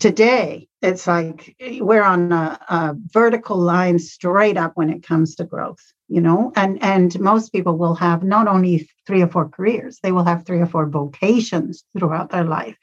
[0.00, 5.34] Today, it's like eh, we're on a, a, vertical line straight up when it comes
[5.36, 9.48] to growth, you know, and and most people will have not only three or four
[9.48, 12.76] careers, they will have three or four vocations throughout their life.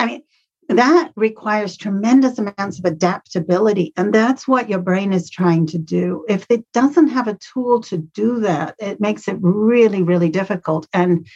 [0.00, 0.22] I mean,
[0.70, 6.24] that requires tremendous amounts of adaptability and that's what your brain is trying to do.
[6.28, 10.88] If it doesn't have a tool to do that it makes it really really difficult.
[10.92, 11.26] And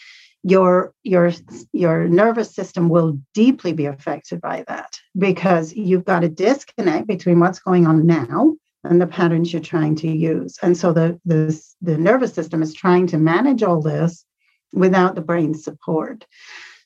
[0.45, 1.33] your your
[1.73, 7.41] your nervous system will deeply be affected by that because you've got a disconnect between
[7.41, 8.55] what's going on now
[8.85, 10.59] and the patterns you're trying to use.
[10.63, 14.25] And so the the, the nervous system is trying to manage all this
[14.73, 16.27] without the brain support.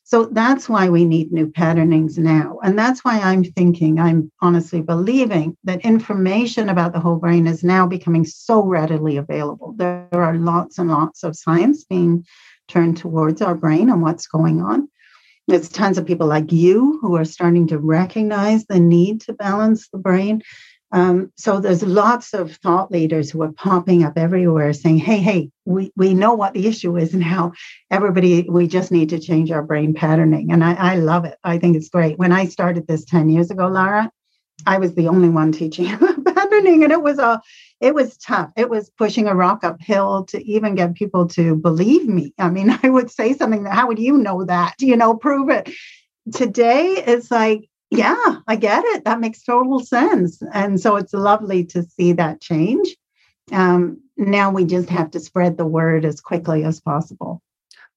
[0.05, 2.61] So that's why we need new patternings now.
[2.63, 7.65] And that's why i'm thinking i'm honestly believing that information about the whole brain is
[7.65, 9.75] now becoming so readily available.
[9.77, 12.25] There are lots and lots of science being
[12.69, 14.89] turned towards our brain and what's going on.
[15.47, 19.89] There's tons of people like you who are starting to recognize the need to balance
[19.89, 20.43] the brain.
[20.93, 25.51] Um, so there's lots of thought leaders who are popping up everywhere saying, hey, hey,
[25.67, 27.53] we, we know what the issue is and how
[27.91, 30.51] everybody, we just need to change our brain patterning.
[30.51, 31.39] And I, I love it.
[31.45, 32.19] I think it's great.
[32.19, 34.11] When I started this 10 years ago, Lara,
[34.67, 35.87] I was the only one teaching
[36.59, 37.41] patterning and it was a
[37.81, 38.51] it was tough.
[38.57, 42.35] It was pushing a rock uphill to even get people to believe me.
[42.39, 44.75] I mean, I would say something that, how would you know that?
[44.81, 45.71] You know, prove it.
[46.35, 49.05] Today, it's like, yeah, I get it.
[49.05, 50.43] That makes total sense.
[50.53, 52.97] And so it's lovely to see that change.
[53.53, 57.41] Um, now we just have to spread the word as quickly as possible.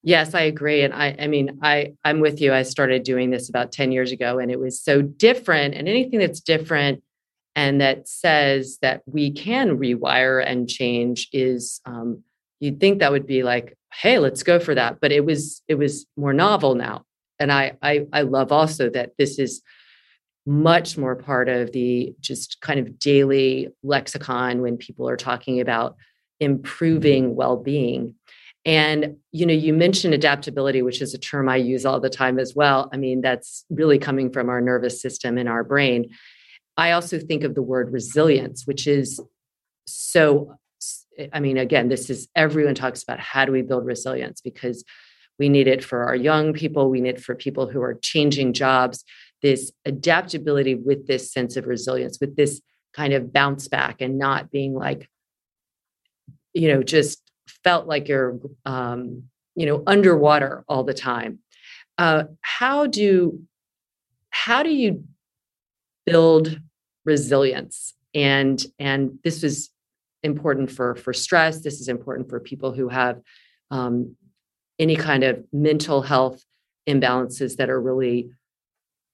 [0.03, 0.83] Yes, I agree.
[0.83, 2.53] And I, I mean, I, I'm with you.
[2.53, 5.73] I started doing this about 10 years ago and it was so different.
[5.73, 7.03] And anything that's different
[7.55, 12.23] and that says that we can rewire and change is um,
[12.59, 15.75] you'd think that would be like hey let's go for that but it was it
[15.75, 17.03] was more novel now.
[17.39, 19.61] And I, I i love also that this is
[20.45, 25.95] much more part of the just kind of daily lexicon when people are talking about
[26.39, 28.15] improving well-being.
[28.63, 32.39] And you know you mentioned adaptability which is a term i use all the time
[32.39, 32.89] as well.
[32.93, 36.11] I mean that's really coming from our nervous system and our brain
[36.77, 39.19] I also think of the word resilience, which is
[39.85, 40.55] so,
[41.33, 44.83] I mean, again, this is everyone talks about how do we build resilience because
[45.37, 48.53] we need it for our young people, we need it for people who are changing
[48.53, 49.03] jobs,
[49.41, 52.61] this adaptability with this sense of resilience, with this
[52.93, 55.09] kind of bounce back and not being like,
[56.53, 57.21] you know, just
[57.63, 59.23] felt like you're, um,
[59.55, 61.39] you know, underwater all the time.
[61.97, 63.41] Uh, how do
[64.29, 65.03] how do you
[66.11, 66.59] build
[67.05, 67.93] resilience.
[68.13, 69.69] And and this is
[70.23, 71.61] important for for stress.
[71.61, 73.21] This is important for people who have
[73.71, 74.15] um,
[74.77, 76.43] any kind of mental health
[76.87, 78.31] imbalances that are really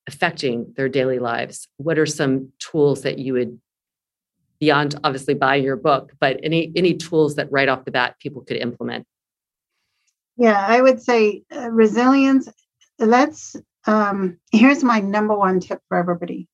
[0.07, 1.67] affecting their daily lives.
[1.77, 3.59] What are some tools that you would
[4.59, 8.41] beyond obviously buying your book but any any tools that right off the bat people
[8.41, 9.05] could implement?
[10.35, 12.49] Yeah i would say uh, resilience
[12.97, 13.55] let's
[13.85, 16.47] um, here's my number one tip for everybody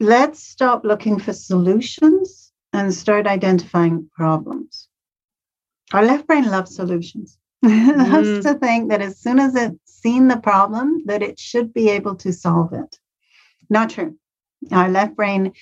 [0.00, 4.88] let's stop looking for solutions and start identifying problems.
[5.92, 7.38] Our left brain loves solutions.
[7.62, 8.42] it loves mm.
[8.42, 12.16] to think that as soon as it's seen the problem, that it should be able
[12.16, 12.98] to solve it.
[13.68, 14.16] Not true.
[14.72, 15.52] Our left brain,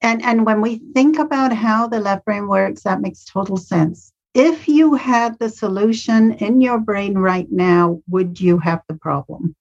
[0.00, 4.12] and, and when we think about how the left brain works, that makes total sense.
[4.32, 9.54] If you had the solution in your brain right now, would you have the problem?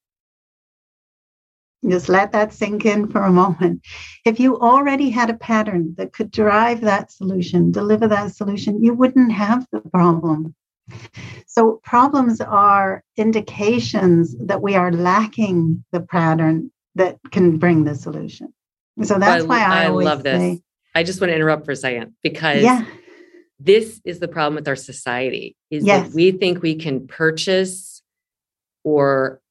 [1.88, 3.82] Just let that sink in for a moment.
[4.26, 8.94] If you already had a pattern that could drive that solution, deliver that solution, you
[8.94, 10.56] wouldn't have the problem.
[11.48, 18.54] So, problems are indications that we are lacking the pattern that can bring the solution.
[19.02, 20.40] So that's I, why I, I love this.
[20.40, 20.62] say
[20.96, 22.86] I just want to interrupt for a second because yeah.
[23.60, 26.08] this is the problem with our society is yes.
[26.08, 28.04] that we think we can purchase
[28.84, 29.42] or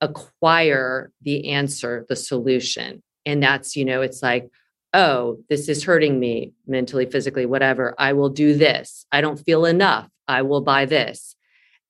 [0.00, 3.02] acquire the answer, the solution.
[3.26, 4.48] And that's, you know, it's like,
[4.94, 7.94] oh, this is hurting me mentally, physically, whatever.
[7.98, 9.06] I will do this.
[9.12, 10.08] I don't feel enough.
[10.26, 11.36] I will buy this.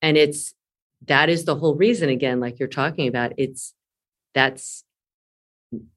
[0.01, 0.53] And it's
[1.07, 3.73] that is the whole reason, again, like you're talking about, it's
[4.33, 4.83] that's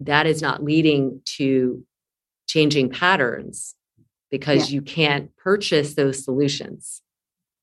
[0.01, 1.85] that is not leading to
[2.47, 3.75] changing patterns
[4.31, 4.77] because yeah.
[4.77, 7.03] you can't purchase those solutions.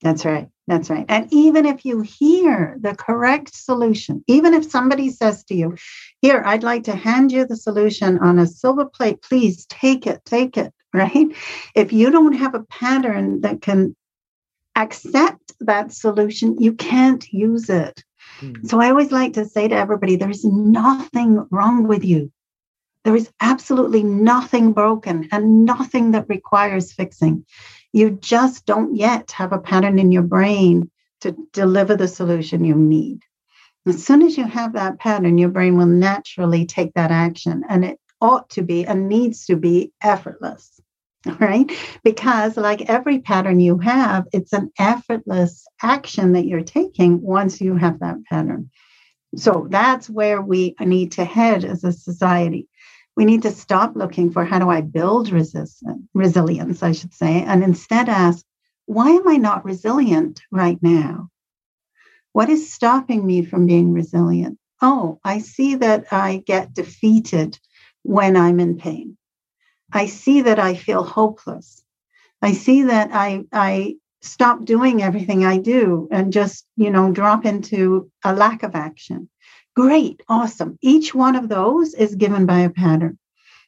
[0.02, 0.50] That's right.
[0.70, 1.06] That's right.
[1.10, 5.76] And even if you hear the correct solution, even if somebody says to you,
[6.22, 10.24] Here, I'd like to hand you the solution on a silver plate, please take it,
[10.26, 11.28] take it, right?
[11.74, 13.96] If you don't have a pattern that can
[14.76, 18.04] accept that solution, you can't use it.
[18.40, 18.68] Mm-hmm.
[18.68, 22.32] So I always like to say to everybody, there's nothing wrong with you.
[23.10, 27.44] There is absolutely nothing broken and nothing that requires fixing.
[27.92, 30.92] You just don't yet have a pattern in your brain
[31.22, 33.24] to deliver the solution you need.
[33.88, 37.84] As soon as you have that pattern, your brain will naturally take that action, and
[37.84, 40.80] it ought to be and needs to be effortless,
[41.40, 41.72] right?
[42.04, 47.76] Because, like every pattern you have, it's an effortless action that you're taking once you
[47.76, 48.70] have that pattern.
[49.36, 52.68] So that's where we need to head as a society
[53.20, 57.44] we need to stop looking for how do I build resistance, resilience, I should say,
[57.44, 58.46] and instead ask,
[58.86, 61.28] why am I not resilient right now?
[62.32, 64.58] What is stopping me from being resilient?
[64.82, 67.60] Oh, I see that I get defeated
[68.04, 69.18] when I'm in pain.
[69.92, 71.84] I see that I feel hopeless.
[72.42, 77.46] I see that I, I stop doing everything I do and just, you know, drop
[77.46, 79.30] into a lack of action.
[79.80, 80.78] Great, awesome.
[80.82, 83.18] Each one of those is given by a pattern.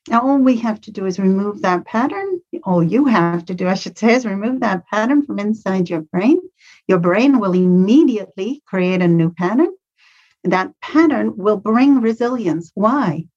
[0.10, 2.42] Now, all we have to do is remove that pattern.
[2.66, 6.02] All you have to do, I should say, is remove that pattern from inside your
[6.02, 6.42] brain.
[6.86, 9.74] Your brain will immediately create a new pattern.
[10.44, 12.72] That pattern will bring resilience.
[12.76, 13.28] Why?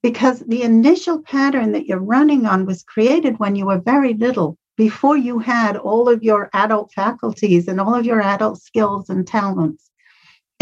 [0.00, 4.56] Because the initial pattern that you're running on was created when you were very little,
[4.76, 9.26] before you had all of your adult faculties and all of your adult skills and
[9.26, 9.90] talents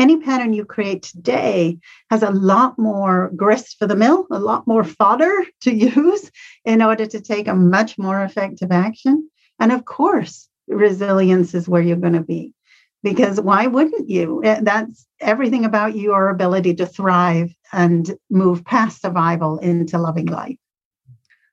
[0.00, 1.78] any pattern you create today
[2.10, 6.30] has a lot more grist for the mill, a lot more fodder to use
[6.64, 9.28] in order to take a much more effective action.
[9.60, 12.54] And of course, resilience is where you're going to be.
[13.02, 14.42] Because why wouldn't you?
[14.44, 20.56] Eh, that's everything about your ability to thrive and move past survival into loving life.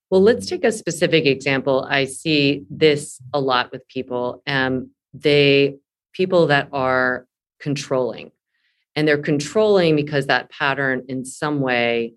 [0.09, 1.85] Well, let's take a specific example.
[1.89, 4.41] I see this a lot with people.
[4.47, 5.75] Um, they
[6.13, 7.27] people that are
[7.59, 8.31] controlling
[8.97, 12.13] and they're controlling because that pattern in some way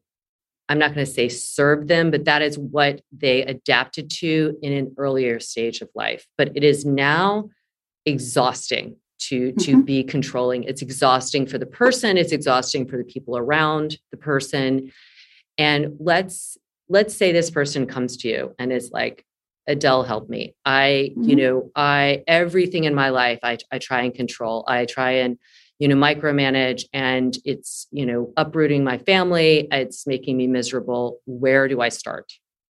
[0.69, 4.73] i'm not going to say served them but that is what they adapted to in
[4.73, 6.27] an earlier stage of life.
[6.39, 7.51] But it is now
[8.07, 9.81] exhausting to to mm-hmm.
[9.83, 10.65] be controlling.
[10.65, 14.93] It's exhausting for the person it's exhausting for the people around the person.
[15.59, 16.57] And let's
[16.89, 19.25] let's say this person comes to you and is like
[19.67, 20.55] adele help me.
[20.65, 21.29] I mm-hmm.
[21.29, 24.65] you know i everything in my life I, I try and control.
[24.67, 25.39] I try and
[25.81, 29.67] you know micromanage and it's you know uprooting my family.
[29.73, 31.19] It's making me miserable.
[31.27, 32.31] Where do i start?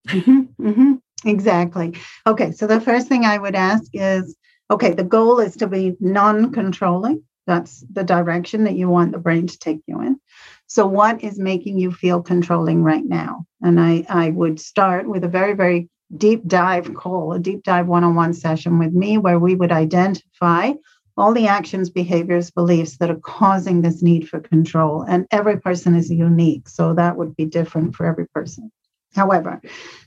[0.10, 0.93] Mm-hmm, mm-hmm.
[1.30, 1.93] exactly.
[2.28, 4.36] Okay so the first thing i would ask is
[4.70, 7.24] okay the goal is to be non-controlling.
[7.47, 10.20] That's the direction that you want the brain to take you in.
[10.66, 13.45] So what is making you feel controlling right now?
[13.62, 17.88] And i i would start with a very very deep dive call a deep dive
[17.88, 20.72] one-on-one session with me where we would identify
[21.18, 25.01] all the actions, behaviors, beliefs that are causing this need for control.
[25.01, 26.68] And every person is unique.
[26.68, 28.72] So that would be different for every person.
[29.13, 29.61] However,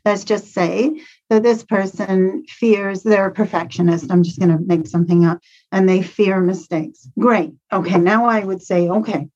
[0.05, 1.01] let's just say
[1.31, 4.13] that this person fears they're a perfectionist.
[4.13, 5.39] I'm just going to make something up
[5.73, 7.09] and they fear mistakes.
[7.19, 7.53] Great.
[7.73, 7.99] Okay.
[7.99, 9.29] Now I would say, okay,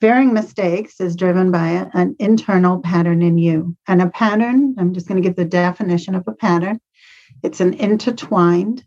[0.00, 3.76] fearing mistakes is driven by an internal pattern in you.
[3.86, 6.80] And a pattern, I'm just going to give the definition of a pattern
[7.42, 8.84] it's an intertwined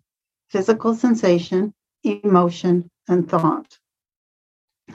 [0.50, 1.74] physical sensation
[2.04, 3.78] emotion, and thought.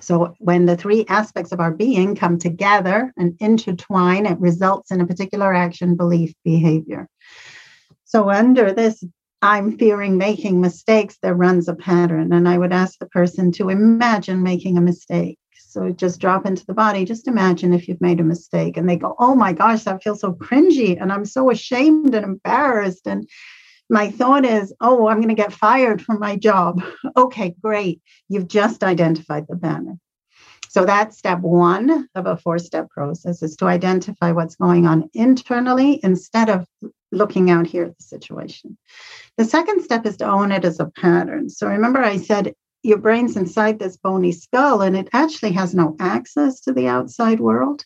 [0.00, 5.00] So, when the three aspects of our being come together and intertwine, it results in
[5.00, 7.08] a particular action, belief, behavior.
[8.04, 9.02] So, under this,
[9.42, 12.32] I'm fearing making mistakes, there runs a pattern.
[12.32, 15.38] And I would ask the person to imagine making a mistake.
[15.54, 18.76] So, just drop into the body, just imagine if you've made a mistake.
[18.76, 22.24] And they go, Oh my gosh, that feels so cringy and I'm so ashamed and
[22.24, 23.06] embarrassed.
[23.06, 23.28] And
[23.90, 26.82] my thought is, oh, I'm going to get fired from my job.
[27.16, 28.00] Okay, great.
[28.28, 29.98] You've just identified the pattern.
[30.68, 35.10] So that's step one of a four step process is to identify what's going on
[35.14, 36.66] internally instead of
[37.10, 38.78] looking out here at the situation.
[39.36, 41.48] The second step is to own it as a pattern.
[41.50, 45.96] So remember, I said your brain's inside this bony skull and it actually has no
[46.00, 47.84] access to the outside world.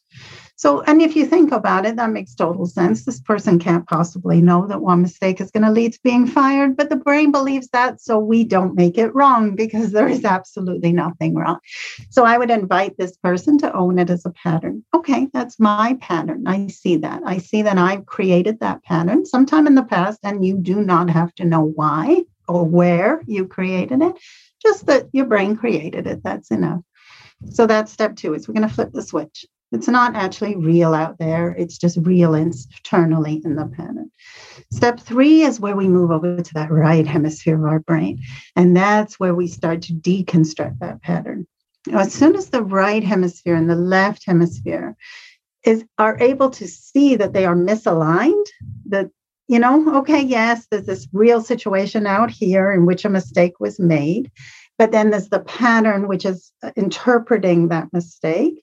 [0.57, 3.05] So, and if you think about it, that makes total sense.
[3.05, 6.77] This person can't possibly know that one mistake is going to lead to being fired,
[6.77, 8.01] but the brain believes that.
[8.01, 11.59] So we don't make it wrong because there is absolutely nothing wrong.
[12.11, 14.85] So I would invite this person to own it as a pattern.
[14.95, 16.45] Okay, that's my pattern.
[16.47, 17.23] I see that.
[17.27, 21.11] I see that I've created that pattern sometime in the past, and you do not
[21.11, 24.15] have to know why or where you created it,
[24.63, 26.23] just that your brain created it.
[26.23, 26.81] That's enough.
[27.51, 29.45] So that's step two is we're going to flip the switch.
[29.73, 34.11] It's not actually real out there, it's just real internally in the pattern.
[34.71, 38.21] Step three is where we move over to that right hemisphere of our brain.
[38.55, 41.47] And that's where we start to deconstruct that pattern.
[41.87, 44.95] Now, as soon as the right hemisphere and the left hemisphere
[45.65, 48.47] is are able to see that they are misaligned,
[48.87, 49.11] that
[49.49, 53.79] you know, okay, yes, there's this real situation out here in which a mistake was
[53.79, 54.31] made,
[54.79, 58.63] but then there's the pattern which is interpreting that mistake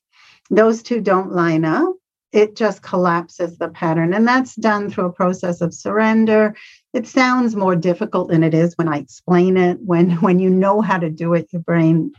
[0.50, 1.94] those two don't line up,
[2.32, 4.14] it just collapses the pattern.
[4.14, 6.56] And that's done through a process of surrender.
[6.94, 9.80] It sounds more difficult than it is when I explain it.
[9.82, 12.12] When when you know how to do it, your brain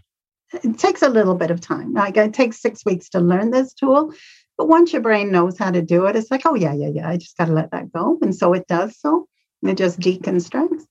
[0.52, 1.92] it takes a little bit of time.
[1.92, 4.12] Like it takes six weeks to learn this tool.
[4.61, 7.08] But once your brain knows how to do it, it's like, oh yeah, yeah, yeah.
[7.08, 8.18] I just got to let that go.
[8.20, 9.26] And so it does so.
[9.62, 10.82] It just deconstructs.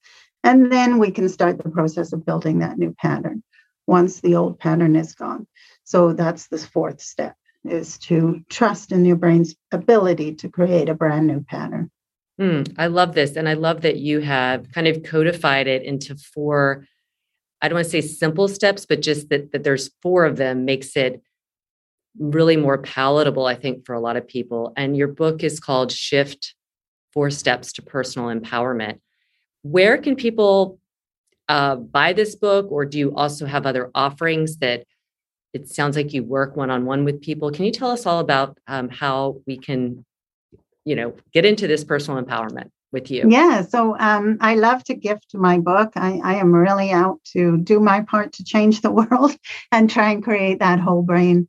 [0.43, 3.43] And then we can start the process of building that new pattern
[3.85, 5.45] once the old pattern is gone.
[5.83, 10.95] So that's the fourth step is to trust in your brain's ability to create a
[10.95, 11.91] brand new pattern.
[12.41, 13.35] Mm, I love this.
[13.35, 16.87] And I love that you have kind of codified it into four,
[17.61, 20.65] I don't want to say simple steps, but just that, that there's four of them
[20.65, 21.21] makes it
[22.17, 24.73] really more palatable, I think, for a lot of people.
[24.75, 26.55] And your book is called Shift
[27.13, 28.99] Four Steps to Personal Empowerment.
[29.61, 30.79] Where can people
[31.47, 34.85] uh, buy this book, or do you also have other offerings that
[35.53, 37.51] it sounds like you work one on one with people.
[37.51, 40.05] Can you tell us all about um, how we can,
[40.85, 43.25] you know, get into this personal empowerment with you?
[43.27, 43.63] Yeah.
[43.63, 45.93] So um, I love to gift my book.
[45.95, 49.35] I, I am really out to do my part to change the world
[49.71, 51.47] and try and create that whole brain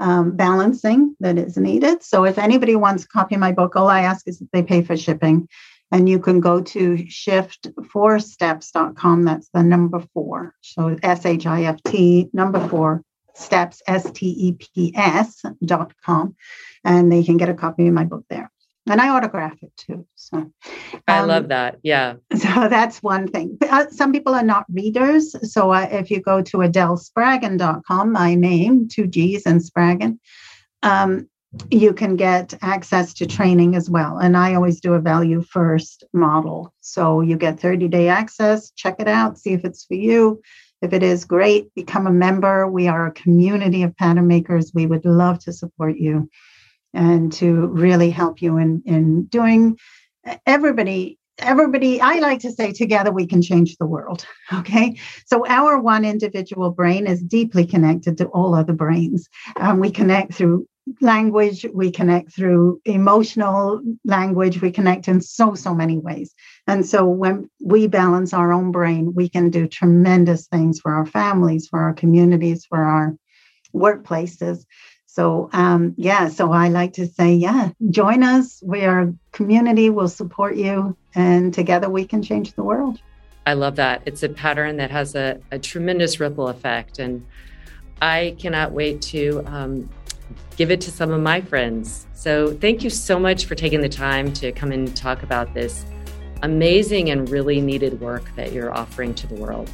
[0.00, 2.02] um, balancing that is needed.
[2.02, 4.62] So if anybody wants a copy of my book, all I ask is that they
[4.62, 5.48] pay for shipping.
[5.92, 9.24] And you can go to shift4steps.com.
[9.24, 10.54] That's the number four.
[10.60, 13.02] So S H I F T, number four,
[13.34, 16.36] steps, S-T-E-P-S dot com.
[16.84, 18.52] And they can get a copy of my book there.
[18.88, 20.06] And I autograph it too.
[20.14, 20.52] So um,
[21.06, 21.78] I love that.
[21.82, 22.14] Yeah.
[22.34, 23.58] So that's one thing.
[23.60, 25.34] Uh, some people are not readers.
[25.52, 30.18] So uh, if you go to adelspraggon.com, my name, two G's and Spraggon,
[30.82, 31.28] um,
[31.70, 34.18] you can get access to training as well.
[34.18, 36.72] And I always do a value first model.
[36.80, 40.40] So you get 30 day access, check it out, see if it's for you.
[40.80, 42.66] If it is great, become a member.
[42.66, 44.72] We are a community of pattern makers.
[44.72, 46.30] We would love to support you
[46.94, 49.78] and to really help you in, in doing
[50.46, 54.96] everybody everybody i like to say together we can change the world okay?
[55.26, 59.28] So our one individual brain is deeply connected to all other brains.
[59.56, 60.66] Um, we connect through
[61.00, 66.34] language we connect through emotional language we connect in so so many ways.
[66.66, 71.06] And so when we balance our own brain we can do tremendous things for our
[71.06, 73.14] families for our communities for our
[73.74, 74.64] workplaces
[75.12, 79.90] so um, yeah so i like to say yeah join us we are a community
[79.90, 83.00] we'll support you and together we can change the world
[83.46, 87.24] i love that it's a pattern that has a, a tremendous ripple effect and
[88.02, 89.88] i cannot wait to um,
[90.56, 92.06] give it to some of my friends.
[92.12, 95.86] So thank you so much for taking the time to come and talk about this
[96.42, 99.70] amazing and really needed work that you're offering to the world.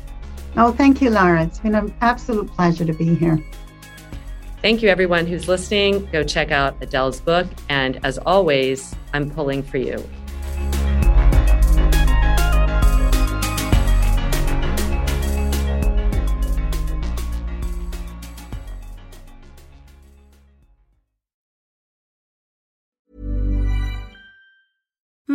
[0.56, 1.42] Oh, thank you, Laura.
[1.44, 3.44] It's been an absolute pleasure to be here.
[4.62, 6.06] Thank you, everyone who's listening.
[6.06, 7.46] Go check out Adele's book.
[7.68, 10.02] And as always, I'm pulling for you.